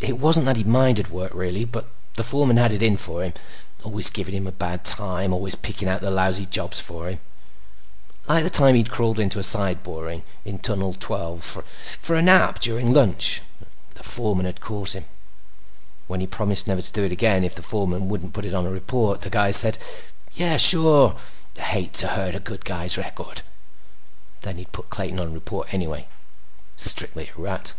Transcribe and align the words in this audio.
It 0.00 0.16
wasn't 0.18 0.46
that 0.46 0.56
he 0.56 0.64
minded 0.64 1.10
work 1.10 1.34
really, 1.34 1.66
but 1.66 1.84
the 2.14 2.24
foreman 2.24 2.56
had 2.56 2.72
it 2.72 2.82
in 2.82 2.96
for 2.96 3.22
him. 3.22 3.34
Always 3.84 4.08
giving 4.08 4.34
him 4.34 4.46
a 4.46 4.50
bad 4.50 4.82
time; 4.82 5.30
always 5.30 5.54
picking 5.56 5.86
out 5.88 6.00
the 6.00 6.10
lousy 6.10 6.46
jobs 6.46 6.80
for 6.80 7.06
him. 7.10 7.20
Like 8.26 8.44
the 8.44 8.48
time 8.48 8.76
he'd 8.76 8.88
crawled 8.90 9.18
into 9.18 9.38
a 9.38 9.42
side 9.42 9.82
boring 9.82 10.22
in 10.42 10.58
Tunnel 10.60 10.94
12 10.94 11.44
for 11.44 12.16
a 12.16 12.22
nap 12.22 12.60
during 12.60 12.94
lunch 12.94 13.42
and 13.60 13.68
the 13.94 14.02
foreman 14.02 14.46
had 14.46 14.62
caught 14.62 14.92
him. 14.94 15.04
When 16.06 16.20
he 16.20 16.26
promised 16.26 16.66
never 16.66 16.80
to 16.80 16.92
do 16.94 17.04
it 17.04 17.12
again 17.12 17.44
if 17.44 17.54
the 17.54 17.60
foreman 17.62 18.08
wouldn't 18.08 18.32
put 18.32 18.46
it 18.46 18.54
on 18.54 18.66
report, 18.66 19.20
the 19.20 19.28
guy 19.28 19.50
said, 19.50 19.76
"Yeah. 20.32 20.56
Sure. 20.56 21.14
Hate 21.58 21.92
to 21.92 22.08
hurt 22.08 22.34
a 22.34 22.40
guy's 22.40 22.96
record." 22.96 23.42
Then 24.40 24.56
he'd 24.56 24.72
put 24.72 24.88
Clayton 24.88 25.20
on 25.20 25.34
report 25.34 25.74
anyway. 25.74 26.08
Strictly 26.74 27.30
a 27.36 27.42
rat. 27.42 27.74